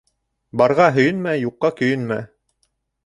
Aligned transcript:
Барға 0.61 0.87
һөйөнмә, 0.95 1.35
юҡҡа 1.43 1.71
көйөнмә. 1.83 2.21